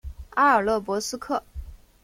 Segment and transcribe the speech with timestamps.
[0.31, 1.43] 阿尔勒博斯克。